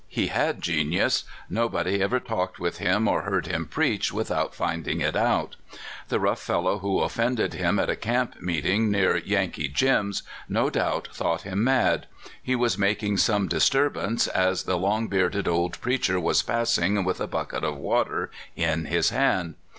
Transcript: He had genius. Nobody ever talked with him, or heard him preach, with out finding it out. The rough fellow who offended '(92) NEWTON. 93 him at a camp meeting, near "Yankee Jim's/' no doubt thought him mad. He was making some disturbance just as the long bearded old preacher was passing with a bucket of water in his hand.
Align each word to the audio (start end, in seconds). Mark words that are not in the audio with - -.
He 0.09 0.29
had 0.29 0.63
genius. 0.63 1.25
Nobody 1.47 2.01
ever 2.01 2.19
talked 2.19 2.57
with 2.59 2.79
him, 2.79 3.07
or 3.07 3.21
heard 3.21 3.45
him 3.45 3.67
preach, 3.67 4.11
with 4.11 4.31
out 4.31 4.55
finding 4.55 4.99
it 4.99 5.15
out. 5.15 5.57
The 6.07 6.19
rough 6.19 6.41
fellow 6.41 6.79
who 6.79 7.01
offended 7.01 7.51
'(92) 7.51 7.57
NEWTON. 7.57 7.61
93 7.61 7.69
him 7.69 7.79
at 7.79 7.89
a 7.91 7.95
camp 8.01 8.41
meeting, 8.41 8.89
near 8.89 9.17
"Yankee 9.17 9.67
Jim's/' 9.69 10.23
no 10.49 10.71
doubt 10.71 11.09
thought 11.13 11.43
him 11.43 11.63
mad. 11.63 12.07
He 12.41 12.55
was 12.55 12.79
making 12.79 13.17
some 13.17 13.47
disturbance 13.47 14.25
just 14.25 14.35
as 14.35 14.63
the 14.63 14.75
long 14.79 15.07
bearded 15.07 15.47
old 15.47 15.79
preacher 15.81 16.19
was 16.19 16.41
passing 16.41 17.03
with 17.03 17.21
a 17.21 17.27
bucket 17.27 17.63
of 17.63 17.77
water 17.77 18.31
in 18.55 18.85
his 18.85 19.11
hand. 19.11 19.53